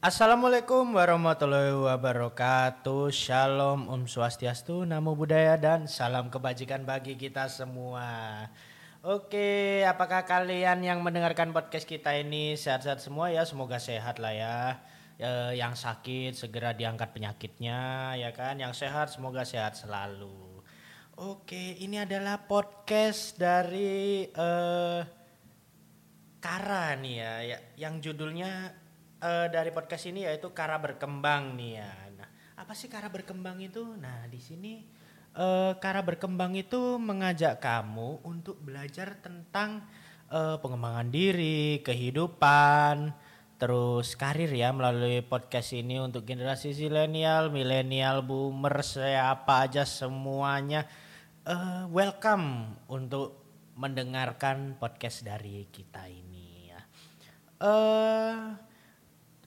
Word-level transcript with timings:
Assalamualaikum 0.00 0.96
warahmatullahi 0.96 1.76
wabarakatuh. 1.76 3.12
Shalom, 3.12 3.84
Om 3.84 4.08
Swastiastu, 4.08 4.88
Namo 4.88 5.12
Buddhaya 5.12 5.60
dan 5.60 5.84
salam 5.84 6.32
kebajikan 6.32 6.88
bagi 6.88 7.20
kita 7.20 7.52
semua. 7.52 8.48
Oke, 9.04 9.84
apakah 9.84 10.24
kalian 10.24 10.80
yang 10.80 11.04
mendengarkan 11.04 11.52
podcast 11.52 11.84
kita 11.84 12.16
ini 12.16 12.56
sehat-sehat 12.56 13.04
semua 13.04 13.28
ya? 13.28 13.44
Semoga 13.44 13.76
sehat 13.76 14.16
lah 14.16 14.32
ya. 14.32 14.80
Eh, 15.20 15.60
yang 15.60 15.76
sakit 15.76 16.32
segera 16.32 16.72
diangkat 16.72 17.12
penyakitnya 17.12 18.16
ya 18.16 18.32
kan. 18.32 18.56
Yang 18.56 18.80
sehat 18.88 19.12
semoga 19.12 19.44
sehat 19.44 19.76
selalu. 19.76 20.64
Oke, 21.20 21.76
ini 21.76 22.00
adalah 22.00 22.48
podcast 22.48 23.36
dari 23.36 24.24
eh 24.32 25.00
Kara 26.40 26.96
nih 26.96 27.14
ya, 27.20 27.32
ya 27.44 27.58
yang 27.76 28.00
judulnya 28.00 28.80
eh, 29.20 29.46
dari 29.52 29.70
podcast 29.70 30.08
ini 30.08 30.24
yaitu 30.24 30.50
Kara 30.56 30.80
berkembang 30.80 31.54
nih 31.54 31.80
ya. 31.80 31.92
Nah, 32.16 32.28
apa 32.56 32.72
sih 32.72 32.88
Kara 32.88 33.12
berkembang 33.12 33.60
itu? 33.60 33.84
Nah, 34.00 34.26
di 34.26 34.40
sini 34.40 34.80
eh, 35.36 35.72
Kara 35.76 36.00
berkembang 36.00 36.56
itu 36.56 36.96
mengajak 36.96 37.60
kamu 37.60 38.24
untuk 38.24 38.56
belajar 38.64 39.20
tentang 39.20 39.84
eh, 40.32 40.56
pengembangan 40.58 41.12
diri, 41.12 41.84
kehidupan, 41.84 43.12
terus 43.60 44.16
karir 44.16 44.48
ya 44.48 44.72
melalui 44.72 45.20
podcast 45.20 45.76
ini 45.76 46.00
untuk 46.00 46.24
generasi 46.24 46.72
zilenial, 46.72 47.52
milenial, 47.52 48.24
boomer, 48.24 48.80
siapa 48.80 49.68
aja 49.68 49.84
semuanya 49.84 50.88
eh, 51.44 51.84
welcome 51.92 52.80
untuk 52.88 53.36
mendengarkan 53.76 54.76
podcast 54.76 55.24
dari 55.24 55.64
kita 55.72 56.04
ini 56.08 56.68
ya. 56.68 56.80
Eh 57.60 58.69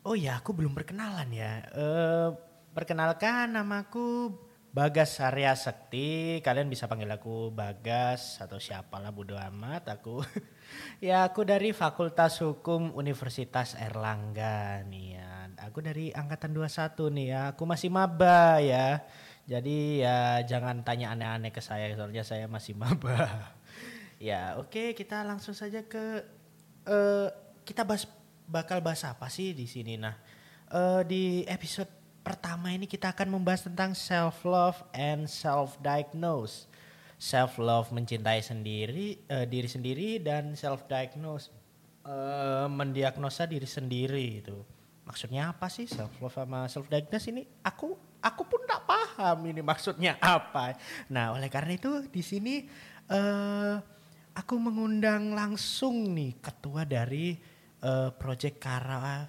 oh 0.03 0.15
ya, 0.15 0.39
aku 0.39 0.51
belum 0.51 0.75
perkenalan 0.75 1.29
ya. 1.31 1.63
Eh 1.71 2.29
perkenalkan 2.75 3.55
namaku 3.55 4.31
Bagas 4.73 5.21
Arya 5.21 5.53
Sekti. 5.53 6.41
Kalian 6.41 6.65
bisa 6.65 6.89
panggil 6.89 7.09
aku 7.13 7.53
Bagas 7.53 8.41
atau 8.41 8.57
siapalah 8.57 9.13
bodo 9.13 9.37
amat 9.37 9.85
aku. 9.93 10.25
ya, 11.07 11.29
aku 11.29 11.45
dari 11.45 11.71
Fakultas 11.71 12.41
Hukum 12.41 12.91
Universitas 12.97 13.77
Erlangga 13.77 14.81
nih 14.89 15.21
ya. 15.21 15.31
Aku 15.69 15.79
dari 15.79 16.09
angkatan 16.09 16.51
21 16.57 17.13
nih 17.13 17.27
ya. 17.29 17.41
Aku 17.55 17.63
masih 17.69 17.93
maba 17.93 18.57
ya. 18.59 19.05
Jadi 19.43 19.99
ya 20.01 20.39
jangan 20.47 20.87
tanya 20.87 21.11
aneh-aneh 21.11 21.51
ke 21.51 21.59
saya 21.59 21.91
soalnya 21.93 22.23
saya 22.25 22.45
masih 22.51 22.75
maba. 22.75 23.23
Ya, 24.23 24.55
oke 24.55 24.95
kita 24.95 25.19
langsung 25.27 25.51
saja 25.51 25.83
ke 25.83 26.23
eh 26.87 27.27
kita 27.67 27.83
bahas 27.83 28.07
bakal 28.47 28.83
bahas 28.83 29.03
apa 29.07 29.27
sih 29.31 29.55
di 29.55 29.65
sini. 29.69 29.95
Nah, 29.99 30.15
eh 30.71 31.01
di 31.07 31.23
episode 31.47 31.89
pertama 32.23 32.71
ini 32.71 32.87
kita 32.87 33.11
akan 33.11 33.35
membahas 33.35 33.67
tentang 33.67 33.91
self 33.91 34.47
love 34.47 34.79
and 34.95 35.27
self 35.27 35.75
diagnose. 35.83 36.71
Self 37.19 37.55
love 37.59 37.91
mencintai 37.91 38.43
sendiri 38.43 39.19
eh, 39.27 39.45
diri 39.47 39.69
sendiri 39.69 40.19
dan 40.19 40.55
self 40.55 40.87
diagnose 40.87 41.51
eh 42.03 42.67
mendiagnosa 42.67 43.47
diri 43.47 43.67
sendiri 43.67 44.43
itu. 44.43 44.57
Maksudnya 45.03 45.51
apa 45.51 45.67
sih 45.67 45.87
self 45.87 46.15
love 46.23 46.35
sama 46.35 46.67
self 46.71 46.87
diagnose 46.87 47.27
ini? 47.31 47.43
Aku 47.63 47.95
aku 48.23 48.41
pun 48.47 48.63
tak 48.63 48.87
paham 48.87 49.43
ini 49.47 49.59
maksudnya 49.59 50.15
apa. 50.23 50.79
Nah, 51.11 51.35
oleh 51.35 51.51
karena 51.51 51.75
itu 51.75 52.07
di 52.07 52.23
sini 52.23 52.63
eh 53.11 53.75
aku 54.33 54.57
mengundang 54.57 55.37
langsung 55.37 56.09
nih 56.15 56.41
ketua 56.41 56.83
dari 56.83 57.37
eh, 57.83 58.09
Project 58.15 58.57
Kara 58.63 59.27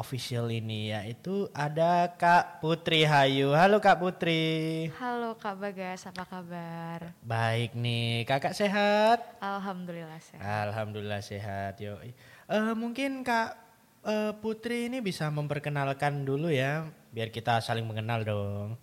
official 0.00 0.48
ini 0.48 0.96
yaitu 0.96 1.52
ada 1.52 2.08
Kak 2.16 2.64
Putri 2.64 3.04
Hayu. 3.04 3.52
Halo 3.52 3.84
Kak 3.84 4.00
Putri. 4.00 4.88
Halo 4.96 5.36
Kak 5.36 5.60
Bagas, 5.60 6.08
apa 6.08 6.24
kabar? 6.24 7.12
Baik 7.20 7.76
nih, 7.76 8.24
Kakak 8.24 8.56
sehat? 8.56 9.20
Alhamdulillah 9.44 10.16
sehat. 10.24 10.40
Alhamdulillah 10.40 11.20
sehat. 11.20 11.76
Yo. 11.84 12.00
Eh 12.48 12.72
mungkin 12.72 13.20
Kak 13.20 13.60
eh, 14.08 14.32
Putri 14.40 14.88
ini 14.88 15.04
bisa 15.04 15.28
memperkenalkan 15.28 16.24
dulu 16.24 16.48
ya, 16.48 16.88
biar 17.12 17.28
kita 17.28 17.60
saling 17.60 17.84
mengenal 17.84 18.24
dong. 18.24 18.80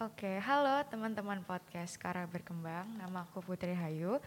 Oke, 0.00 0.40
halo 0.40 0.80
teman-teman 0.88 1.44
podcast 1.44 2.00
Kara 2.00 2.24
Berkembang. 2.24 2.88
Nama 2.96 3.24
aku 3.24 3.44
Putri 3.44 3.76
Hayu. 3.76 4.20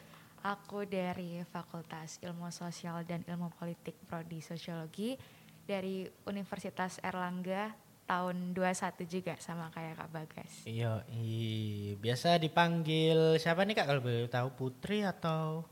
Aku 0.43 0.83
dari 0.83 1.39
Fakultas 1.47 2.19
Ilmu 2.19 2.51
Sosial 2.51 3.07
dan 3.07 3.23
Ilmu 3.23 3.47
Politik 3.55 3.95
Prodi 4.03 4.43
Sosiologi 4.43 5.15
dari 5.63 6.03
Universitas 6.27 6.99
Erlangga 6.99 7.71
tahun 8.03 8.51
21 8.51 9.07
juga 9.07 9.39
sama 9.39 9.71
kayak 9.71 10.03
Kak 10.03 10.09
Bagas. 10.11 10.51
Iya, 10.67 10.99
biasa 11.95 12.35
dipanggil 12.35 13.39
siapa 13.39 13.63
nih 13.63 13.71
Kak 13.71 13.87
kalau 13.87 14.03
boleh 14.03 14.27
tahu 14.27 14.49
Putri 14.51 15.07
atau 15.07 15.63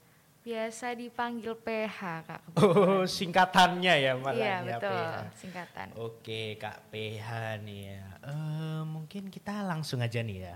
Biasa 0.42 0.98
dipanggil 0.98 1.54
PH 1.54 2.00
Kak. 2.26 2.42
Oh, 2.64 3.04
singkatannya 3.06 3.94
ya 4.08 4.16
malah 4.18 4.40
Iya 4.40 4.56
ya, 4.56 4.78
betul, 4.80 4.90
PH. 4.90 5.16
singkatan. 5.38 5.88
Oke, 6.00 6.42
Kak 6.56 6.78
PH 6.90 7.28
nih 7.62 7.82
ya. 7.94 8.08
Eh, 8.24 8.82
mungkin 8.88 9.28
kita 9.28 9.68
langsung 9.68 10.00
aja 10.00 10.24
nih 10.24 10.48
ya. 10.48 10.56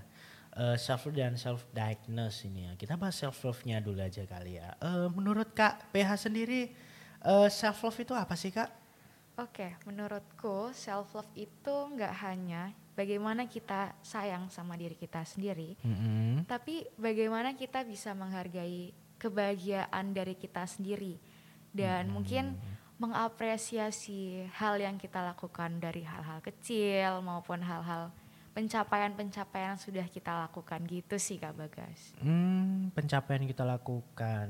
Eh, 0.56 0.80
self 0.80 1.12
love 1.12 1.20
dan 1.20 1.36
self 1.36 1.68
diagnose 1.76 2.48
ini 2.48 2.72
ya. 2.72 2.72
Kita 2.80 2.96
bahas 2.96 3.20
self 3.20 3.44
love-nya 3.44 3.84
dulu 3.84 4.00
aja 4.00 4.24
kali 4.24 4.56
ya. 4.56 4.72
Eh, 4.80 5.12
menurut 5.12 5.52
Kak 5.52 5.92
PH 5.92 6.32
sendiri 6.32 6.72
eh, 7.28 7.50
self 7.52 7.84
love 7.84 8.00
itu 8.00 8.16
apa 8.16 8.40
sih, 8.40 8.56
Kak? 8.56 8.72
Oke, 9.36 9.76
menurutku 9.84 10.72
self 10.72 11.12
love 11.12 11.28
itu 11.36 11.76
nggak 11.92 12.14
hanya 12.24 12.72
bagaimana 12.96 13.52
kita 13.52 13.92
sayang 14.00 14.48
sama 14.48 14.80
diri 14.80 14.96
kita 14.96 15.28
sendiri, 15.28 15.76
Mm-mm. 15.84 16.48
tapi 16.48 16.88
bagaimana 16.96 17.52
kita 17.52 17.84
bisa 17.84 18.16
menghargai 18.16 18.96
kebahagiaan 19.20 20.16
dari 20.16 20.40
kita 20.40 20.64
sendiri 20.64 21.20
dan 21.76 22.08
mungkin 22.08 22.56
mengapresiasi 22.96 24.48
hal 24.56 24.80
yang 24.80 24.96
kita 24.96 25.20
lakukan 25.20 25.84
dari 25.84 26.08
hal-hal 26.08 26.40
kecil 26.40 27.20
maupun 27.20 27.60
hal-hal 27.60 28.16
pencapaian-pencapaian 28.56 29.76
yang 29.76 29.82
sudah 29.82 30.08
kita 30.08 30.48
lakukan 30.48 30.80
gitu 30.88 31.20
sih 31.20 31.36
Kak 31.36 31.60
Bagas. 31.60 32.16
Hmm, 32.24 32.88
pencapaian 32.96 33.44
kita 33.44 33.68
lakukan. 33.68 34.48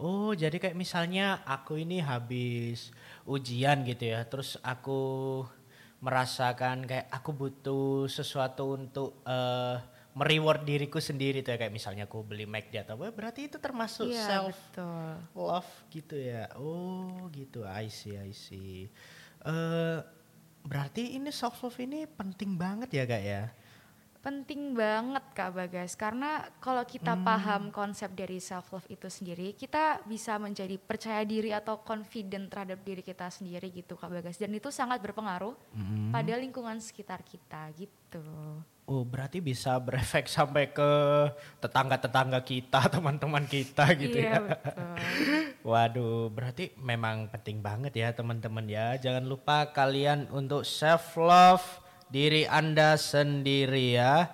Oh, 0.00 0.32
jadi 0.32 0.56
kayak 0.56 0.76
misalnya 0.76 1.44
aku 1.44 1.76
ini 1.76 2.00
habis 2.00 2.92
ujian 3.28 3.84
gitu 3.84 4.12
ya, 4.12 4.24
terus 4.24 4.56
aku 4.64 5.44
merasakan 6.00 6.84
kayak 6.84 7.08
aku 7.08 7.30
butuh 7.32 8.08
sesuatu 8.08 8.76
untuk 8.76 9.20
eh 9.24 9.76
mereward 10.16 10.64
diriku 10.64 10.96
sendiri 10.96 11.44
tuh 11.44 11.52
ya 11.52 11.60
kayak 11.60 11.76
misalnya 11.76 12.08
aku 12.08 12.24
beli 12.24 12.48
McD 12.48 12.88
atau 12.88 12.96
apa, 12.96 13.12
berarti 13.12 13.52
itu 13.52 13.60
termasuk 13.60 14.08
Iya, 14.08 14.48
self 14.48 14.56
betul. 14.72 15.12
love 15.36 15.72
gitu 15.92 16.16
ya. 16.16 16.48
Oh, 16.56 17.28
gitu. 17.36 17.68
I 17.68 17.92
see, 17.92 18.16
I 18.16 18.32
see. 18.32 18.88
Eh 19.44 19.98
berarti 20.66 21.14
ini 21.14 21.30
self 21.30 21.62
love 21.62 21.78
ini 21.78 22.04
penting 22.04 22.58
banget 22.58 22.90
ya, 22.90 23.06
Kak 23.06 23.22
ya? 23.22 23.42
Penting 24.26 24.74
banget 24.74 25.22
Kak 25.38 25.54
Bagas 25.54 25.94
karena 25.94 26.50
kalau 26.58 26.82
kita 26.82 27.14
paham 27.14 27.70
konsep 27.70 28.10
dari 28.10 28.42
self 28.42 28.74
love 28.74 28.82
itu 28.90 29.06
sendiri, 29.06 29.54
kita 29.54 30.02
bisa 30.02 30.34
menjadi 30.34 30.74
percaya 30.82 31.22
diri 31.22 31.54
atau 31.54 31.78
confident 31.86 32.50
terhadap 32.50 32.82
diri 32.82 33.06
kita 33.06 33.30
sendiri 33.30 33.70
gitu 33.70 33.94
Kak 33.94 34.10
Bagas 34.10 34.34
dan 34.34 34.50
itu 34.50 34.66
sangat 34.74 34.98
berpengaruh 34.98 35.54
pada 36.10 36.34
lingkungan 36.42 36.82
sekitar 36.82 37.22
kita 37.22 37.70
gitu. 37.78 38.18
Oh, 38.86 39.06
berarti 39.06 39.38
bisa 39.38 39.78
berefek 39.78 40.26
sampai 40.26 40.74
ke 40.74 40.90
tetangga-tetangga 41.62 42.42
kita, 42.42 42.82
teman-teman 42.98 43.46
kita 43.46 43.94
gitu 43.94 44.18
iya 44.18 44.38
ya. 44.38 44.38
betul. 44.42 44.94
Waduh, 45.70 46.34
berarti 46.34 46.74
memang 46.82 47.30
penting 47.30 47.62
banget 47.62 47.94
ya 47.94 48.10
teman-teman 48.10 48.66
ya. 48.66 48.98
Jangan 48.98 49.22
lupa 49.22 49.70
kalian 49.70 50.26
untuk 50.34 50.66
self 50.66 51.14
love 51.14 51.85
diri 52.10 52.46
Anda 52.46 52.98
sendiri 52.98 53.96
ya. 53.98 54.30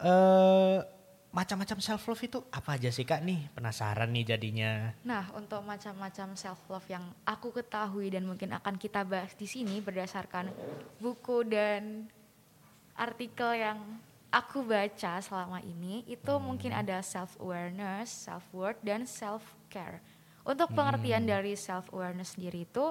Eh 0.00 0.78
macam-macam 1.30 1.78
self 1.78 2.10
love 2.10 2.26
itu 2.26 2.38
apa 2.50 2.74
aja 2.74 2.90
sih 2.90 3.06
Kak 3.06 3.22
nih? 3.22 3.54
Penasaran 3.54 4.10
nih 4.10 4.34
jadinya. 4.34 4.90
Nah, 5.06 5.30
untuk 5.38 5.62
macam-macam 5.62 6.34
self 6.34 6.58
love 6.66 6.86
yang 6.90 7.06
aku 7.22 7.54
ketahui 7.54 8.10
dan 8.10 8.26
mungkin 8.26 8.50
akan 8.50 8.74
kita 8.74 9.06
bahas 9.06 9.30
di 9.38 9.46
sini 9.46 9.78
berdasarkan 9.78 10.50
buku 10.98 11.46
dan 11.46 12.10
artikel 12.98 13.54
yang 13.54 13.78
aku 14.34 14.66
baca 14.66 15.22
selama 15.22 15.62
ini 15.62 16.02
itu 16.10 16.34
mungkin 16.42 16.74
ada 16.74 16.98
self 16.98 17.38
awareness, 17.38 18.10
self 18.10 18.42
worth 18.50 18.82
dan 18.82 19.06
self 19.06 19.42
care. 19.70 20.02
Untuk 20.42 20.74
pengertian 20.74 21.30
dari 21.30 21.54
self 21.54 21.86
awareness 21.94 22.34
sendiri 22.34 22.66
itu 22.66 22.90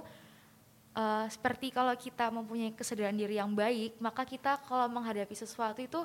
eh, 0.95 1.25
seperti 1.29 1.69
kalau 1.73 1.93
kita 1.93 2.31
mempunyai 2.33 2.73
kesadaran 2.73 3.17
diri 3.17 3.37
yang 3.37 3.51
baik, 3.53 3.97
maka 4.01 4.25
kita 4.25 4.61
kalau 4.65 4.87
menghadapi 4.89 5.35
sesuatu 5.35 5.81
itu 5.81 6.01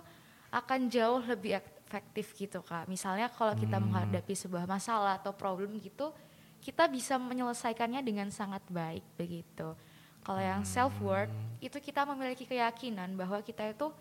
akan 0.54 0.86
jauh 0.86 1.22
lebih 1.26 1.58
efektif 1.58 2.31
gitu 2.38 2.62
kak. 2.62 2.86
Misalnya 2.86 3.26
kalau 3.31 3.54
kita 3.58 3.82
menghadapi 3.82 4.34
sebuah 4.34 4.66
masalah 4.70 5.19
atau 5.19 5.34
problem 5.34 5.75
gitu, 5.82 6.14
kita 6.62 6.88
bisa 6.88 7.19
menyelesaikannya 7.20 8.00
dengan 8.00 8.31
sangat 8.31 8.62
baik 8.70 9.04
begitu. 9.19 9.76
Kalau 10.25 10.40
yang 10.40 10.64
self 10.64 10.96
worth 11.04 11.28
itu 11.60 11.76
kita 11.76 12.08
memiliki 12.08 12.48
keyakinan 12.48 13.12
bahwa 13.12 13.44
kita 13.44 13.69
itu 13.69 13.92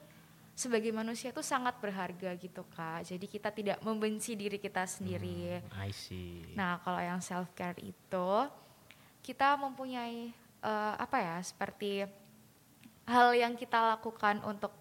sebagai 0.54 0.94
manusia 0.94 1.34
itu 1.34 1.42
sangat 1.44 1.76
berharga 1.82 2.32
gitu 2.38 2.64
kak. 2.72 3.04
Jadi 3.10 3.26
kita 3.28 3.50
tidak 3.50 3.78
membenci 3.82 4.38
diri 4.38 4.62
kita 4.62 4.86
sendiri. 4.86 5.60
Hmm, 5.60 5.84
I 5.84 5.92
see. 5.92 6.46
Nah 6.56 6.80
kalau 6.80 7.02
yang 7.02 7.20
self 7.20 7.52
care 7.58 7.76
itu 7.82 8.30
kita 9.26 9.58
mempunyai 9.60 10.32
uh, 10.64 10.96
apa 10.98 11.18
ya 11.20 11.38
seperti 11.44 12.08
hal 13.04 13.36
yang 13.36 13.60
kita 13.60 14.00
lakukan 14.00 14.40
untuk 14.48 14.72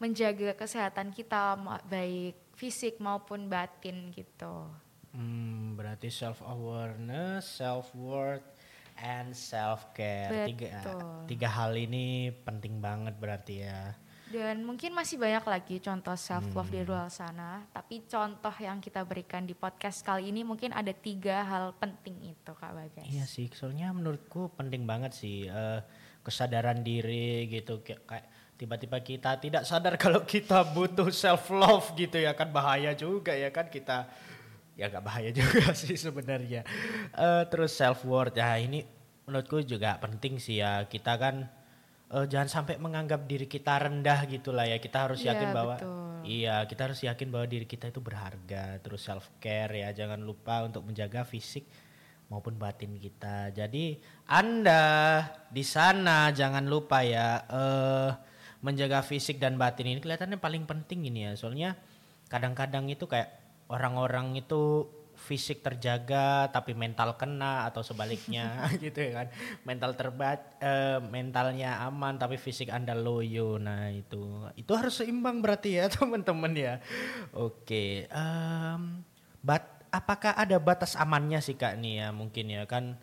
menjaga 0.00 0.56
kesehatan 0.58 1.14
kita 1.14 1.54
baik 1.86 2.34
fisik 2.58 2.98
maupun 2.98 3.46
batin 3.46 4.10
gitu. 4.10 4.66
Hmm, 5.12 5.76
berarti 5.76 6.08
self 6.08 6.40
awareness, 6.42 7.44
self 7.44 7.92
worth, 7.94 8.42
and 8.98 9.36
self 9.36 9.92
care. 9.92 10.48
Tiga 10.48 10.80
tiga 11.28 11.48
hal 11.52 11.76
ini 11.76 12.32
penting 12.42 12.80
banget 12.80 13.14
berarti 13.20 13.68
ya. 13.68 13.94
Dan 14.32 14.64
mungkin 14.64 14.96
masih 14.96 15.20
banyak 15.20 15.44
lagi 15.44 15.76
contoh 15.76 16.16
self 16.16 16.48
love 16.56 16.72
hmm. 16.72 16.76
di 16.80 16.80
luar 16.88 17.12
sana. 17.12 17.68
Tapi 17.68 18.08
contoh 18.08 18.54
yang 18.56 18.80
kita 18.80 19.04
berikan 19.04 19.44
di 19.44 19.52
podcast 19.52 20.00
kali 20.00 20.32
ini 20.32 20.40
mungkin 20.40 20.72
ada 20.72 20.88
tiga 20.96 21.44
hal 21.44 21.76
penting 21.76 22.32
itu 22.32 22.52
kak 22.56 22.72
Bagas. 22.72 23.04
Iya 23.04 23.28
sih, 23.28 23.52
soalnya 23.52 23.92
menurutku 23.92 24.48
penting 24.56 24.88
banget 24.88 25.12
sih 25.12 25.44
uh, 25.52 25.84
kesadaran 26.24 26.80
diri 26.80 27.44
gitu 27.52 27.84
kayak 27.84 28.56
tiba-tiba 28.56 29.04
kita 29.04 29.36
tidak 29.36 29.68
sadar 29.68 29.98
kalau 30.08 30.24
kita 30.24 30.64
butuh 30.72 31.12
self 31.12 31.52
love 31.52 31.92
gitu 31.92 32.16
ya 32.16 32.32
kan 32.32 32.48
bahaya 32.48 32.96
juga 32.96 33.36
ya 33.36 33.52
kan 33.52 33.68
kita 33.68 34.08
ya 34.80 34.88
gak 34.88 35.04
bahaya 35.04 35.28
juga 35.44 35.76
sih 35.76 36.00
sebenarnya. 36.00 36.64
Uh, 37.12 37.44
terus 37.52 37.76
self 37.76 38.08
worth 38.08 38.40
ya 38.40 38.56
ini 38.56 38.80
menurutku 39.28 39.60
juga 39.60 40.00
penting 40.00 40.40
sih 40.40 40.64
ya 40.64 40.88
kita 40.88 41.20
kan 41.20 41.52
uh, 42.12 42.26
jangan 42.28 42.48
sampai 42.48 42.76
menganggap 42.76 43.24
diri 43.24 43.48
kita 43.48 43.80
rendah 43.80 44.28
gitulah 44.28 44.68
ya. 44.68 44.76
Kita 44.76 45.08
harus 45.08 45.24
iya, 45.24 45.32
yakin 45.34 45.48
ya, 45.48 45.54
bahwa 45.56 45.76
betul. 45.80 46.20
iya, 46.28 46.56
kita 46.68 46.80
harus 46.86 47.00
yakin 47.00 47.28
bahwa 47.32 47.46
diri 47.48 47.66
kita 47.66 47.88
itu 47.88 48.00
berharga. 48.04 48.78
Terus 48.84 49.00
self 49.00 49.32
care 49.40 49.72
ya, 49.82 49.88
jangan 49.96 50.20
lupa 50.20 50.68
untuk 50.68 50.84
menjaga 50.84 51.24
fisik 51.24 51.64
maupun 52.28 52.56
batin 52.60 52.96
kita. 53.00 53.52
Jadi 53.52 54.00
Anda 54.28 55.24
di 55.48 55.64
sana 55.64 56.32
jangan 56.32 56.64
lupa 56.68 57.04
ya 57.04 57.44
uh, 57.48 58.10
menjaga 58.62 59.02
fisik 59.02 59.42
dan 59.42 59.58
batin 59.58 59.90
ini 59.90 60.00
kelihatannya 60.00 60.38
paling 60.38 60.68
penting 60.68 61.08
ini 61.08 61.28
ya. 61.28 61.32
Soalnya 61.36 61.76
kadang-kadang 62.28 62.88
itu 62.88 63.04
kayak 63.04 63.28
orang-orang 63.68 64.36
itu 64.40 64.88
fisik 65.22 65.62
terjaga 65.62 66.50
tapi 66.50 66.74
mental 66.74 67.14
kena 67.14 67.70
atau 67.70 67.86
sebaliknya 67.86 68.66
gitu 68.82 68.98
ya 68.98 69.22
kan. 69.22 69.26
Mental 69.62 69.94
terbat 69.94 70.58
uh, 70.58 70.98
mentalnya 70.98 71.78
aman 71.86 72.18
tapi 72.18 72.34
fisik 72.34 72.74
anda 72.74 72.92
loyo. 72.98 73.56
Nah 73.62 73.94
itu. 73.94 74.50
Itu 74.58 74.74
harus 74.74 74.98
seimbang 74.98 75.38
berarti 75.38 75.78
ya 75.78 75.86
teman-teman 75.94 76.52
ya. 76.58 76.74
Oke 77.30 77.62
okay. 77.62 77.90
um, 78.10 79.06
bat 79.38 79.62
apakah 79.94 80.34
ada 80.34 80.58
batas 80.58 80.98
amannya 80.98 81.38
sih 81.38 81.54
kak 81.54 81.78
nih 81.78 82.02
ya 82.02 82.08
mungkin 82.10 82.50
ya 82.50 82.66
kan? 82.66 82.98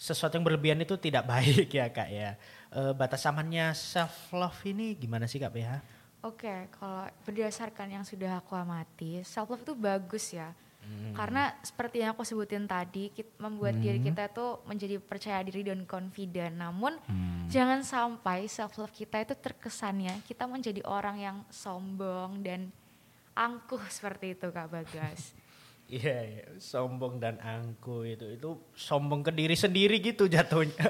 Sesuatu 0.00 0.40
yang 0.40 0.48
berlebihan 0.48 0.80
itu 0.80 0.96
tidak 0.96 1.28
baik 1.32 1.68
ya 1.68 1.92
kak 1.92 2.08
ya. 2.08 2.40
Uh, 2.72 2.96
batas 2.96 3.20
amannya 3.28 3.76
self 3.76 4.32
love 4.32 4.60
ini 4.64 4.96
gimana 4.96 5.28
sih 5.28 5.36
kak 5.36 5.52
PH? 5.52 6.00
Oke, 6.20 6.68
kalau 6.76 7.08
berdasarkan 7.24 7.96
yang 7.96 8.04
sudah 8.04 8.44
aku 8.44 8.52
amati, 8.52 9.24
self 9.24 9.48
love 9.48 9.64
itu 9.64 9.72
bagus 9.72 10.36
ya 10.36 10.52
Hmm. 10.90 11.14
Karena 11.14 11.54
seperti 11.62 12.02
yang 12.02 12.18
aku 12.18 12.26
sebutin 12.26 12.66
tadi, 12.66 13.14
kita 13.14 13.30
membuat 13.38 13.78
hmm. 13.78 13.82
diri 13.86 13.98
kita 14.02 14.26
itu 14.26 14.46
menjadi 14.66 14.96
percaya 14.98 15.38
diri 15.46 15.62
dan 15.62 15.86
confident. 15.86 16.58
Namun 16.58 16.98
hmm. 16.98 17.46
jangan 17.46 17.86
sampai 17.86 18.50
self 18.50 18.74
love 18.74 18.90
kita 18.90 19.22
itu 19.22 19.38
terkesannya 19.38 20.18
kita 20.26 20.50
menjadi 20.50 20.82
orang 20.82 21.16
yang 21.22 21.36
sombong 21.48 22.42
dan 22.42 22.74
angkuh 23.38 23.80
seperti 23.86 24.34
itu 24.34 24.50
Kak 24.50 24.68
Bagas. 24.68 25.22
Iya, 25.90 26.22
yeah, 26.22 26.46
sombong 26.62 27.18
dan 27.18 27.42
angku 27.42 28.06
itu 28.06 28.22
itu 28.38 28.62
sombong 28.78 29.26
ke 29.26 29.34
diri 29.34 29.58
sendiri 29.58 29.98
gitu 29.98 30.30
jatuhnya. 30.30 30.86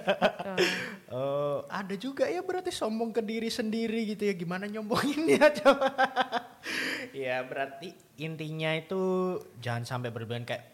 uh, 1.09 1.65
ada 1.81 1.97
juga 1.97 2.29
ya 2.29 2.45
berarti 2.45 2.69
sombong 2.69 3.09
ke 3.09 3.25
diri 3.25 3.49
sendiri 3.49 4.13
gitu 4.13 4.29
ya 4.29 4.37
gimana 4.37 4.69
nyombonginnya 4.69 5.49
coba. 5.65 5.89
ya 7.17 7.43
berarti 7.45 7.93
intinya 8.21 8.75
itu 8.77 9.37
jangan 9.61 9.85
sampai 9.85 10.13
berlebihan 10.13 10.45
kayak 10.45 10.65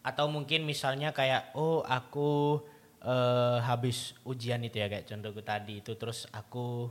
atau 0.00 0.32
mungkin 0.32 0.64
misalnya 0.64 1.12
kayak 1.12 1.52
oh 1.56 1.84
aku 1.84 2.60
uh, 3.04 3.60
habis 3.60 4.16
ujian 4.24 4.64
itu 4.64 4.80
ya 4.80 4.88
kayak 4.88 5.08
contohku 5.08 5.44
tadi 5.44 5.84
itu 5.84 5.92
terus 6.00 6.24
aku 6.32 6.88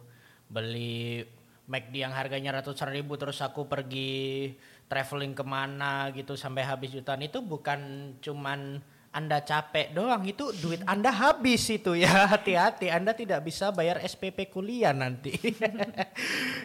beli 0.50 1.26
McD 1.70 2.02
yang 2.02 2.14
harganya 2.14 2.62
ratusan 2.62 2.90
ribu 2.90 3.18
terus 3.18 3.42
aku 3.46 3.70
pergi 3.70 4.54
traveling 4.90 5.38
ke 5.38 5.46
mana 5.46 6.10
gitu 6.14 6.34
sampai 6.34 6.66
habis 6.66 6.90
jutaan 6.90 7.22
itu 7.22 7.46
bukan 7.46 8.14
cuman 8.22 8.82
anda 9.10 9.42
capek 9.42 9.90
doang 9.90 10.22
itu 10.22 10.54
duit 10.62 10.86
Anda 10.86 11.10
habis 11.10 11.66
itu 11.66 11.98
ya. 11.98 12.30
Hati-hati 12.34 12.94
Anda 12.94 13.18
tidak 13.18 13.42
bisa 13.42 13.74
bayar 13.74 13.98
SPP 14.06 14.54
kuliah 14.54 14.94
nanti. 14.94 15.34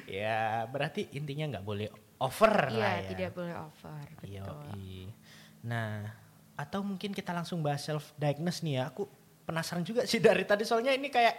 Ya 0.05 0.69
berarti 0.69 1.09
intinya 1.17 1.57
nggak 1.57 1.65
boleh 1.65 1.89
over 2.21 2.69
iya, 2.71 2.79
lah 2.79 2.95
ya. 3.01 3.09
tidak 3.09 3.31
boleh 3.33 3.55
over 3.57 4.07
betul. 4.21 4.65
Nah 5.65 6.13
atau 6.55 6.81
mungkin 6.85 7.11
kita 7.11 7.33
langsung 7.35 7.65
bahas 7.65 7.83
self 7.83 8.13
diagnose 8.21 8.61
nih 8.61 8.75
ya. 8.77 8.93
Aku 8.93 9.09
penasaran 9.49 9.83
juga 9.83 10.05
sih 10.05 10.21
dari 10.21 10.45
tadi 10.45 10.69
soalnya 10.69 10.93
ini 10.93 11.09
kayak 11.09 11.35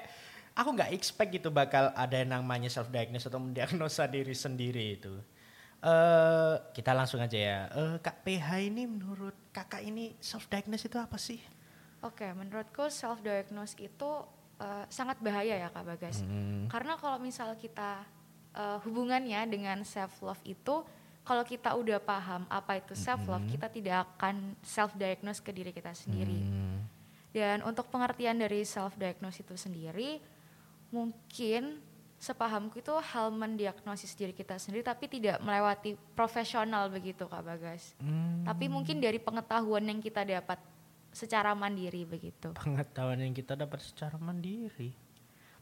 aku 0.57 0.69
nggak 0.73 0.91
expect 0.97 1.29
gitu 1.37 1.53
bakal 1.53 1.93
ada 1.93 2.17
yang 2.17 2.33
namanya 2.33 2.67
self 2.67 2.89
diagnose 2.89 3.29
atau 3.29 3.37
mendiagnosa 3.37 4.09
diri 4.09 4.33
sendiri 4.33 4.97
itu 4.97 5.13
Uh, 5.83 6.57
kita 6.73 6.95
langsung 6.95 7.21
aja 7.21 7.37
ya. 7.37 7.59
Uh, 7.75 7.95
Kak 8.01 8.25
PH 8.25 8.47
ini 8.63 8.89
menurut 8.89 9.35
kakak 9.53 9.85
ini 9.85 10.17
self 10.17 10.49
diagnose 10.49 10.89
itu 10.89 10.97
apa 10.97 11.15
sih? 11.19 11.37
Oke, 12.01 12.25
okay, 12.25 12.31
menurutku 12.33 12.89
self 12.89 13.21
diagnose 13.21 13.77
itu 13.77 14.09
uh, 14.59 14.85
sangat 14.89 15.19
bahaya 15.21 15.57
ya 15.57 15.69
Kak 15.69 15.85
Bagas. 15.85 16.21
Hmm. 16.25 16.67
Karena 16.71 16.97
kalau 16.97 17.21
misal 17.21 17.53
kita 17.59 18.01
uh, 18.55 18.77
hubungannya 18.87 19.41
dengan 19.47 19.83
self 19.85 20.21
love 20.23 20.41
itu 20.47 20.83
kalau 21.25 21.41
kita 21.41 21.73
udah 21.73 21.97
paham 21.97 22.45
apa 22.49 22.77
itu 22.77 22.93
self 22.93 23.25
love, 23.25 23.45
hmm. 23.45 23.53
kita 23.57 23.67
tidak 23.73 23.95
akan 24.13 24.53
self 24.61 24.93
diagnose 24.93 25.41
ke 25.41 25.49
diri 25.49 25.73
kita 25.73 25.93
sendiri. 25.93 26.39
Hmm. 26.45 26.77
Dan 27.33 27.65
untuk 27.65 27.89
pengertian 27.91 28.37
dari 28.37 28.63
self 28.63 28.95
diagnose 28.95 29.41
itu 29.41 29.57
sendiri 29.57 30.21
mungkin 30.93 31.81
sepahamku 32.15 32.79
itu 32.79 32.95
hal 32.95 33.29
mendiagnosis 33.29 34.15
diri 34.15 34.31
kita 34.31 34.55
sendiri 34.55 34.81
tapi 34.81 35.05
tidak 35.11 35.43
melewati 35.43 35.99
profesional 36.15 36.87
begitu 36.89 37.27
Kak 37.27 37.43
Bagas. 37.43 37.93
Hmm. 37.99 38.47
Tapi 38.47 38.71
mungkin 38.71 39.03
dari 39.03 39.19
pengetahuan 39.19 39.85
yang 39.85 39.99
kita 39.99 40.23
dapat 40.23 40.57
secara 41.15 41.55
mandiri 41.55 42.03
begitu. 42.03 42.51
Pengetahuan 42.55 43.19
yang 43.23 43.35
kita 43.35 43.55
dapat 43.55 43.79
secara 43.79 44.19
mandiri. 44.19 44.91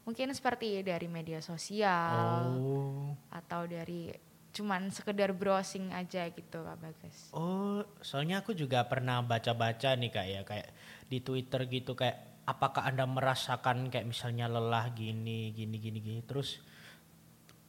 Mungkin 0.04 0.34
seperti 0.36 0.84
dari 0.84 1.08
media 1.08 1.40
sosial 1.40 2.60
oh. 2.60 3.16
atau 3.32 3.64
dari 3.64 4.12
cuman 4.54 4.86
sekedar 4.94 5.34
browsing 5.34 5.90
aja 5.90 6.30
gitu 6.30 6.62
Kak 6.62 6.78
Bagas. 6.78 7.16
Oh, 7.34 7.82
soalnya 7.98 8.42
aku 8.44 8.54
juga 8.54 8.86
pernah 8.86 9.18
baca-baca 9.22 9.98
nih 9.98 10.10
Kak 10.12 10.26
ya 10.30 10.40
kayak 10.46 10.68
di 11.10 11.18
Twitter 11.18 11.66
gitu 11.66 11.98
kayak 11.98 12.33
apakah 12.44 12.84
anda 12.84 13.08
merasakan 13.08 13.88
kayak 13.88 14.08
misalnya 14.08 14.48
lelah 14.48 14.92
gini 14.92 15.52
gini 15.52 15.76
gini 15.80 15.98
gini? 16.00 16.20
Terus 16.24 16.60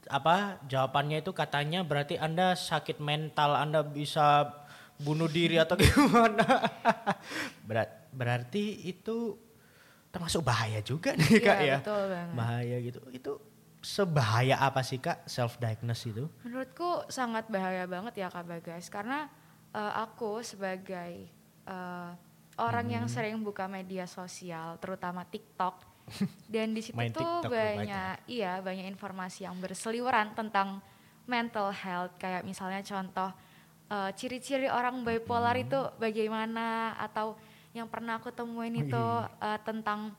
apa 0.06 0.62
jawabannya 0.70 1.26
itu 1.26 1.34
katanya 1.34 1.82
berarti 1.82 2.20
anda 2.22 2.54
sakit 2.54 3.02
mental 3.02 3.58
anda 3.58 3.82
bisa 3.82 4.54
bunuh 5.02 5.28
diri 5.28 5.60
atau 5.60 5.76
gimana? 5.82 6.46
Berat, 7.66 8.12
berarti 8.12 8.86
itu 8.86 9.36
termasuk 10.14 10.48
bahaya 10.48 10.80
juga 10.80 11.12
nih 11.12 11.44
kak 11.44 11.60
ya, 11.60 11.68
ya? 11.68 11.78
Betul 11.84 12.04
banget. 12.08 12.36
bahaya 12.36 12.76
gitu. 12.80 13.00
Itu 13.12 13.32
sebahaya 13.84 14.56
apa 14.64 14.82
sih 14.82 15.04
kak 15.04 15.28
self 15.28 15.60
diagnose 15.60 16.08
itu? 16.08 16.26
Menurutku 16.48 17.04
sangat 17.12 17.52
bahaya 17.52 17.84
banget 17.84 18.24
ya 18.24 18.28
kak 18.32 18.48
Bagas. 18.48 18.88
Karena 18.88 19.28
uh, 19.76 19.94
aku 20.08 20.40
sebagai 20.40 21.28
uh, 21.68 22.16
orang 22.60 22.88
hmm. 22.88 22.96
yang 22.96 23.06
sering 23.12 23.36
buka 23.44 23.68
media 23.68 24.08
sosial, 24.08 24.80
terutama 24.80 25.28
TikTok. 25.28 25.82
Dan 26.54 26.78
di 26.78 26.86
situ 26.86 26.96
tuh 27.12 27.44
TikTok 27.44 27.52
banyak, 27.52 28.30
iya 28.30 28.62
banyak 28.62 28.86
informasi 28.94 29.50
yang 29.50 29.58
berseliweran 29.58 30.38
tentang 30.38 30.80
mental 31.26 31.74
health. 31.74 32.14
Kayak 32.22 32.46
misalnya 32.46 32.86
contoh 32.86 33.30
uh, 33.90 34.10
ciri-ciri 34.14 34.70
orang 34.70 35.02
bipolar 35.04 35.58
hmm. 35.58 35.66
itu 35.66 35.80
bagaimana 35.98 36.96
atau 37.00 37.36
yang 37.76 37.92
pernah 37.92 38.16
aku 38.22 38.32
temuin 38.32 38.88
itu 38.88 38.96
uh, 38.96 39.60
tentang 39.68 40.16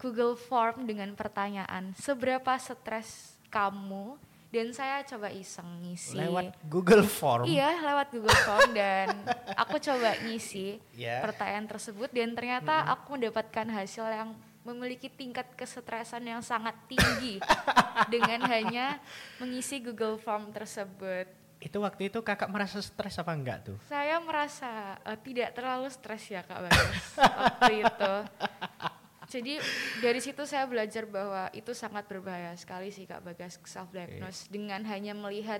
Google 0.00 0.34
Form 0.40 0.88
dengan 0.88 1.12
pertanyaan 1.12 1.92
seberapa 1.94 2.56
stres 2.56 3.36
kamu 3.52 4.16
dan 4.54 4.70
saya 4.70 5.02
coba 5.02 5.34
iseng 5.34 5.66
ngisi 5.82 6.14
lewat 6.14 6.54
Google 6.70 7.02
Form 7.02 7.42
iya 7.50 7.74
lewat 7.82 8.14
Google 8.14 8.38
Form 8.46 8.70
dan 8.70 9.10
aku 9.66 9.82
coba 9.82 10.14
ngisi 10.22 10.78
yeah. 10.94 11.26
pertanyaan 11.26 11.66
tersebut 11.66 12.14
dan 12.14 12.38
ternyata 12.38 12.86
hmm. 12.86 12.92
aku 12.94 13.18
mendapatkan 13.18 13.66
hasil 13.66 14.06
yang 14.06 14.30
memiliki 14.62 15.10
tingkat 15.10 15.44
kesetresan 15.58 16.22
yang 16.24 16.40
sangat 16.40 16.72
tinggi 16.86 17.42
dengan 18.14 18.46
hanya 18.48 18.96
mengisi 19.36 19.76
Google 19.82 20.16
Form 20.16 20.48
tersebut. 20.56 21.28
Itu 21.60 21.84
waktu 21.84 22.08
itu 22.08 22.24
kakak 22.24 22.48
merasa 22.48 22.80
stres 22.80 23.20
apa 23.20 23.36
enggak 23.36 23.60
tuh? 23.68 23.76
Saya 23.88 24.16
merasa 24.24 24.96
uh, 25.04 25.18
tidak 25.20 25.52
terlalu 25.52 25.92
stres 25.92 26.24
ya 26.32 26.40
Kak 26.40 26.64
Bagas 26.64 27.04
waktu 27.20 27.72
itu. 27.84 28.14
Jadi 29.34 29.58
dari 29.98 30.22
situ 30.22 30.46
saya 30.46 30.62
belajar 30.70 31.10
bahwa 31.10 31.50
itu 31.50 31.74
sangat 31.74 32.06
berbahaya 32.06 32.54
sekali 32.54 32.94
sih 32.94 33.02
Kak 33.02 33.26
Bagas 33.26 33.58
self 33.66 33.90
diagnose 33.90 34.46
dengan 34.46 34.86
hanya 34.86 35.10
melihat 35.10 35.58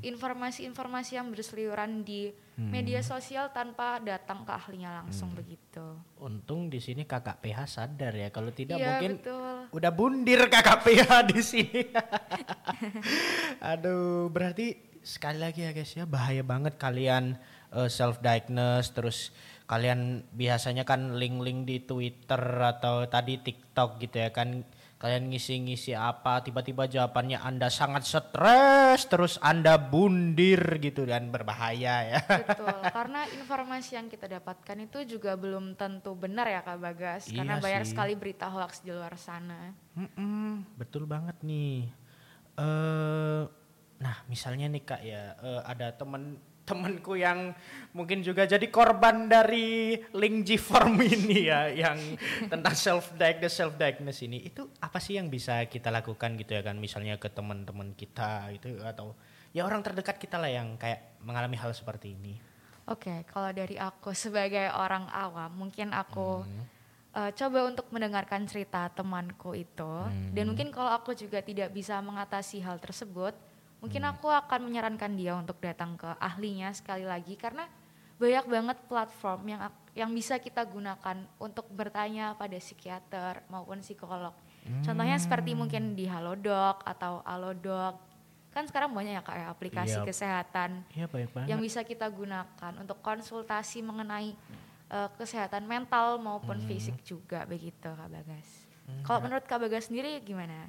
informasi-informasi 0.00 1.20
yang 1.20 1.28
berseliweran 1.28 2.00
di 2.00 2.32
media 2.56 3.04
sosial 3.04 3.52
tanpa 3.52 4.00
datang 4.00 4.48
ke 4.48 4.52
ahlinya 4.52 5.04
langsung 5.04 5.32
begitu. 5.36 5.96
Untung 6.16 6.72
di 6.72 6.80
sini 6.80 7.04
kakak 7.04 7.44
PH 7.44 7.80
sadar 7.80 8.12
ya, 8.16 8.28
kalau 8.32 8.52
tidak 8.52 8.80
Iya, 8.80 8.96
mungkin 8.96 9.12
betul. 9.20 9.56
udah 9.76 9.90
bundir 9.92 10.40
kakak 10.48 10.84
PH 10.84 11.10
di 11.28 11.40
sini. 11.44 11.82
Aduh, 13.72 14.28
berarti 14.32 14.76
sekali 15.00 15.40
lagi 15.40 15.64
ya 15.64 15.72
guys 15.72 15.96
ya 15.96 16.04
bahaya 16.04 16.44
banget 16.44 16.76
kalian 16.76 17.40
self 17.88 18.20
diagnose 18.20 18.92
terus 18.92 19.18
kalian 19.70 20.26
biasanya 20.34 20.82
kan 20.82 21.14
link-link 21.14 21.62
di 21.62 21.78
Twitter 21.80 22.42
atau 22.58 23.06
tadi 23.06 23.38
TikTok 23.38 24.02
gitu 24.02 24.18
ya 24.18 24.34
kan 24.34 24.66
kalian 25.00 25.32
ngisi-ngisi 25.32 25.96
apa 25.96 26.44
tiba-tiba 26.44 26.84
jawabannya 26.84 27.40
Anda 27.40 27.72
sangat 27.72 28.04
stres 28.04 29.06
terus 29.08 29.38
Anda 29.40 29.80
bundir 29.80 30.60
gitu 30.76 31.08
dan 31.08 31.32
berbahaya 31.32 31.94
ya. 32.04 32.20
Betul, 32.20 32.68
karena 32.98 33.24
informasi 33.32 33.96
yang 33.96 34.12
kita 34.12 34.28
dapatkan 34.28 34.76
itu 34.76 35.16
juga 35.16 35.40
belum 35.40 35.72
tentu 35.72 36.12
benar 36.12 36.44
ya 36.44 36.60
Kak 36.60 36.76
Bagas, 36.76 37.32
Iya 37.32 37.40
karena 37.40 37.56
banyak 37.56 37.82
sih. 37.86 37.90
sekali 37.94 38.12
berita 38.12 38.52
hoax 38.52 38.84
di 38.84 38.92
luar 38.92 39.16
sana. 39.16 39.72
Mm-mm, 39.96 40.76
betul 40.76 41.08
banget 41.08 41.38
nih. 41.40 41.88
eh 42.58 43.42
nah 44.00 44.16
misalnya 44.26 44.64
nih 44.66 44.82
kak 44.82 45.00
ya 45.00 45.36
eh, 45.38 45.60
ada 45.64 45.92
temen 45.92 46.36
temenku 46.70 47.18
yang 47.18 47.50
mungkin 47.90 48.22
juga 48.22 48.46
jadi 48.46 48.62
korban 48.70 49.26
dari 49.26 49.98
link 50.14 50.46
G-form 50.46 51.02
ini 51.18 51.50
ya 51.50 51.66
yang 51.66 51.98
tentang 52.46 52.74
self 52.78 53.10
diagnose 53.18 53.58
self 53.58 53.74
diagnose 53.74 54.22
ini. 54.22 54.46
Itu 54.46 54.70
apa 54.78 55.02
sih 55.02 55.18
yang 55.18 55.26
bisa 55.26 55.66
kita 55.66 55.90
lakukan 55.90 56.38
gitu 56.38 56.54
ya 56.54 56.62
kan? 56.62 56.78
Misalnya 56.78 57.18
ke 57.18 57.26
teman-teman 57.26 57.98
kita 57.98 58.54
itu 58.54 58.78
atau 58.86 59.18
ya 59.50 59.66
orang 59.66 59.82
terdekat 59.82 60.22
kita 60.22 60.38
lah 60.38 60.50
yang 60.50 60.78
kayak 60.78 61.18
mengalami 61.26 61.58
hal 61.58 61.74
seperti 61.74 62.14
ini. 62.14 62.38
Oke, 62.90 63.22
kalau 63.30 63.50
dari 63.54 63.78
aku 63.78 64.10
sebagai 64.14 64.66
orang 64.74 65.06
awam, 65.14 65.50
mungkin 65.54 65.94
aku 65.94 66.42
eh, 67.14 67.30
coba 67.38 67.70
untuk 67.70 67.86
mendengarkan 67.94 68.50
cerita 68.50 68.90
temanku 68.90 69.54
itu, 69.54 69.94
dan 70.34 70.44
mungkin 70.50 70.74
kalau 70.74 70.90
aku 70.90 71.14
juga 71.14 71.38
tidak 71.38 71.70
bisa 71.70 72.02
mengatasi 72.02 72.58
hal 72.58 72.82
tersebut, 72.82 73.30
mungkin 73.80 74.02
aku 74.04 74.28
akan 74.28 74.68
menyarankan 74.68 75.12
dia 75.16 75.34
untuk 75.34 75.56
datang 75.58 75.96
ke 75.96 76.08
ahlinya 76.16 76.70
sekali 76.70 77.04
lagi, 77.04 77.34
karena 77.34 77.64
banyak 78.20 78.44
banget 78.46 78.78
platform 78.84 79.40
yang 79.48 79.60
yang 79.96 80.10
bisa 80.12 80.36
kita 80.36 80.62
gunakan 80.62 81.24
untuk 81.40 81.66
bertanya 81.72 82.36
pada 82.36 82.54
psikiater 82.54 83.42
maupun 83.48 83.80
psikolog. 83.80 84.36
Contohnya 84.84 85.16
seperti 85.16 85.56
mungkin 85.56 85.96
di 85.96 86.04
Halodoc 86.04 86.84
atau 86.84 87.24
Alodoc. 87.24 87.96
Kan 88.52 88.66
sekarang 88.66 88.92
banyak 88.92 89.14
ya 89.14 89.22
kayak 89.22 89.48
aplikasi 89.50 89.96
Iya. 89.96 90.04
kesehatan 90.04 90.70
Iya 90.90 91.06
baik 91.06 91.30
banget. 91.32 91.48
yang 91.48 91.60
bisa 91.62 91.80
kita 91.80 92.10
gunakan 92.10 92.72
untuk 92.76 92.98
konsultasi 93.00 93.80
mengenai 93.80 94.34
eh, 94.90 95.08
kesehatan 95.16 95.70
mental 95.70 96.18
maupun 96.18 96.58
fisik 96.60 96.98
juga 97.06 97.46
begitu 97.46 97.88
Kak 97.88 98.10
Bagas. 98.10 98.66
Kalau 99.06 99.22
menurut 99.22 99.46
Kak 99.46 99.62
Bagas 99.62 99.86
sendiri 99.86 100.18
gimana? 100.20 100.66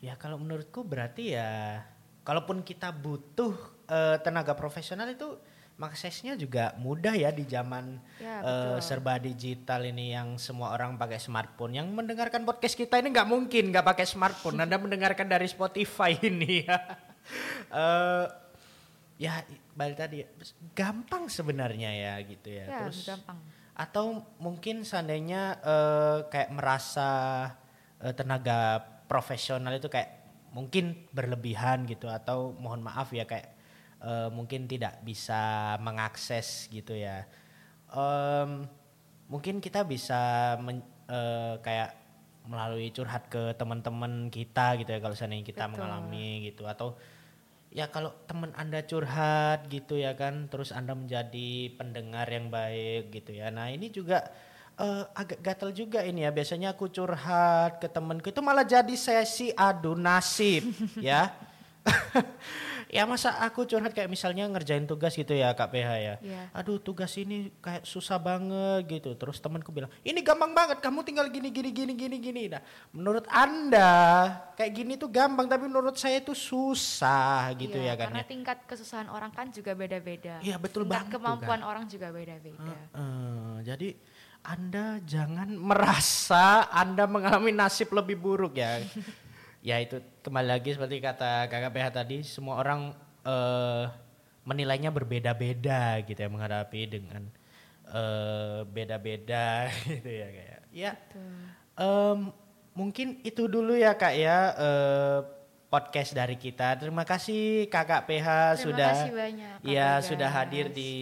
Ya 0.00 0.16
kalau 0.16 0.40
menurutku 0.40 0.80
berarti 0.80 1.36
ya 1.36 1.84
kalaupun 2.22 2.60
kita 2.60 2.90
butuh 2.90 3.52
eh, 3.86 4.16
tenaga 4.20 4.52
profesional 4.54 5.08
itu 5.08 5.38
aksesnya 5.80 6.36
juga 6.36 6.76
mudah 6.76 7.16
ya 7.16 7.32
di 7.32 7.48
zaman 7.48 7.96
Ya, 8.20 8.44
betul. 8.44 8.84
serba 8.84 9.16
digital 9.16 9.80
ini 9.88 10.12
yang 10.12 10.36
semua 10.36 10.76
orang 10.76 11.00
pakai 11.00 11.16
smartphone. 11.16 11.72
Yang 11.72 11.88
mendengarkan 11.88 12.44
podcast 12.44 12.76
kita 12.76 13.00
ini 13.00 13.08
nggak 13.08 13.24
mungkin 13.24 13.72
nggak 13.72 13.86
pakai 13.88 14.04
smartphone. 14.04 14.60
Anda 14.64 14.76
mendengarkan 14.76 15.24
dari 15.24 15.48
Spotify 15.48 16.16
ini 16.20 16.68
ya. 16.68 16.78
Eh, 17.70 18.26
ya 19.16 19.44
balik 19.72 19.96
tadi 19.96 20.24
gampang 20.74 21.30
sebenarnya 21.30 21.90
ya 21.92 22.14
gitu 22.26 22.48
ya. 22.50 22.64
Ya, 22.66 22.78
Terus 22.82 23.06
gampang. 23.06 23.38
atau 23.72 24.04
mungkin 24.36 24.82
seandainya 24.82 25.60
eh, 25.62 26.18
kayak 26.26 26.50
merasa 26.50 27.08
eh, 28.02 28.10
tenaga 28.12 28.82
profesional 29.06 29.76
itu 29.76 29.86
kayak 29.86 30.19
mungkin 30.50 31.06
berlebihan 31.14 31.86
gitu 31.86 32.10
atau 32.10 32.54
mohon 32.58 32.82
maaf 32.82 33.14
ya 33.14 33.24
kayak 33.26 33.54
eh, 34.02 34.28
mungkin 34.32 34.66
tidak 34.66 35.02
bisa 35.06 35.74
mengakses 35.78 36.66
gitu 36.72 36.96
ya. 36.96 37.26
Em, 37.90 38.66
mungkin 39.30 39.62
kita 39.62 39.86
bisa 39.86 40.54
men- 40.58 40.86
eh, 41.10 41.54
kayak 41.62 41.96
melalui 42.50 42.90
curhat 42.90 43.30
ke 43.30 43.54
teman-teman 43.54 44.32
kita 44.32 44.80
gitu 44.80 44.90
ya 44.90 44.98
kalau 44.98 45.14
seandainya 45.14 45.46
kita 45.46 45.64
Betul. 45.68 45.72
mengalami 45.78 46.50
gitu. 46.50 46.66
Atau 46.66 46.98
ya 47.70 47.86
kalau 47.86 48.10
teman 48.26 48.50
anda 48.58 48.82
curhat 48.82 49.70
gitu 49.70 49.94
ya 49.94 50.18
kan 50.18 50.50
terus 50.50 50.74
anda 50.74 50.98
menjadi 50.98 51.70
pendengar 51.78 52.26
yang 52.26 52.50
baik 52.50 53.14
gitu 53.14 53.36
ya. 53.38 53.54
Nah 53.54 53.70
ini 53.70 53.92
juga 53.94 54.26
eh, 54.80 55.04
agak 55.12 55.38
gatel 55.38 55.70
juga 55.70 56.00
ini 56.00 56.24
ya. 56.24 56.30
Biasanya 56.32 56.72
aku 56.72 56.88
curhat 56.88 57.78
ke 57.78 57.86
temenku 57.86 58.28
itu 58.28 58.40
malah 58.40 58.64
jadi 58.64 58.94
sesi 58.96 59.52
adu 59.52 59.92
nasib 59.94 60.64
ya. 60.98 61.28
Ya 62.90 63.06
masa 63.06 63.38
aku 63.46 63.62
curhat 63.70 63.94
kayak 63.94 64.10
misalnya 64.10 64.50
ngerjain 64.50 64.82
tugas 64.82 65.14
gitu 65.14 65.30
ya 65.30 65.54
kak 65.54 65.70
PH 65.70 65.90
ya. 65.94 66.14
Iya. 66.18 66.42
aduh 66.50 66.82
tugas 66.82 67.14
ini 67.14 67.54
kayak 67.62 67.86
susah 67.86 68.18
banget 68.18 68.82
gitu. 68.90 69.14
Terus 69.14 69.38
temanku 69.38 69.70
bilang 69.70 69.94
ini 70.02 70.18
gampang 70.26 70.50
banget 70.50 70.82
kamu 70.82 71.06
tinggal 71.06 71.30
gini 71.30 71.54
gini 71.54 71.70
gini 71.70 71.94
gini 71.94 72.16
gini. 72.18 72.42
Nah 72.50 72.58
menurut 72.90 73.30
anda 73.30 73.92
kayak 74.58 74.74
gini 74.74 74.98
tuh 74.98 75.06
gampang 75.06 75.46
tapi 75.46 75.70
menurut 75.70 75.94
saya 75.94 76.18
itu 76.18 76.34
susah 76.34 77.54
gitu 77.54 77.78
ya 77.78 77.94
Iya, 77.94 77.94
kan 77.94 78.06
Karena 78.10 78.22
ya. 78.22 78.26
tingkat 78.26 78.58
kesusahan 78.66 79.06
orang 79.06 79.30
kan 79.30 79.54
juga 79.54 79.70
beda-beda. 79.78 80.42
Iya, 80.42 80.58
betul 80.58 80.82
tingkat 80.82 81.06
banget 81.06 81.14
kemampuan 81.14 81.62
orang 81.62 81.86
juga 81.86 82.10
beda-beda. 82.10 82.74
Eh, 82.74 83.56
jadi 83.70 83.88
anda 84.40 84.98
jangan 85.04 85.52
merasa 85.52 86.66
anda 86.72 87.04
mengalami 87.04 87.52
nasib 87.52 87.92
lebih 87.92 88.16
buruk 88.16 88.56
ya 88.56 88.80
ya 89.68 89.76
itu 89.80 90.00
kembali 90.24 90.48
lagi 90.48 90.72
seperti 90.72 91.00
kata 91.04 91.46
kakak 91.52 91.72
PH 91.76 91.86
tadi 91.92 92.16
semua 92.24 92.60
orang 92.60 92.96
eh, 93.24 93.84
menilainya 94.48 94.88
berbeda-beda 94.88 96.00
gitu 96.08 96.16
ya 96.16 96.28
menghadapi 96.32 96.80
dengan 96.88 97.28
eh, 97.84 98.64
beda-beda 98.64 99.68
gitu 99.88 100.08
ya 100.08 100.28
kayak 100.32 100.60
ya. 100.72 100.92
Em, 101.76 102.32
mungkin 102.72 103.20
itu 103.20 103.44
dulu 103.44 103.76
ya 103.76 103.92
kak 103.96 104.14
ya 104.16 104.38
eh, 104.56 105.18
podcast 105.70 106.10
dari 106.12 106.34
kita. 106.34 106.74
Terima 106.82 107.06
kasih 107.06 107.70
kakak 107.70 108.10
PH 108.10 108.26
Terima 108.26 108.54
sudah 108.58 108.90
kasih 108.90 109.12
banyak, 109.14 109.54
Kak 109.62 109.70
ya 109.70 109.88
Bagas. 109.94 110.02
sudah 110.10 110.30
hadir 110.34 110.66
di 110.74 110.92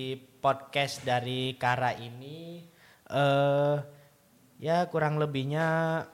podcast 0.45 1.01
dari 1.03 1.57
Kara 1.57 1.97
ini. 1.97 2.69
Eh 3.09 3.77
ya 4.59 4.87
kurang 4.91 5.17
lebihnya 5.23 6.05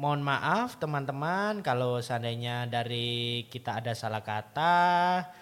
mohon 0.00 0.24
maaf 0.24 0.78
teman-teman 0.80 1.60
kalau 1.60 2.00
seandainya 2.00 2.64
dari 2.70 3.44
kita 3.52 3.82
ada 3.82 3.92
salah 3.92 4.24
kata. 4.24 4.78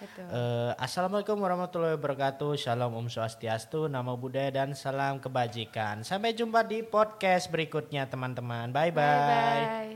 Betul. 0.03 0.25
Eh, 0.27 0.71
Assalamualaikum 0.75 1.39
warahmatullahi 1.39 1.95
wabarakatuh. 1.95 2.59
Shalom 2.59 2.91
Om 2.91 3.07
Swastiastu, 3.07 3.87
Namo 3.87 4.19
Buddhaya 4.19 4.51
dan 4.51 4.75
salam 4.75 5.23
kebajikan. 5.23 6.03
Sampai 6.03 6.35
jumpa 6.35 6.67
di 6.67 6.83
podcast 6.83 7.47
berikutnya 7.53 8.11
teman-teman. 8.11 8.75
Bye 8.75 8.91
bye. 8.91 9.88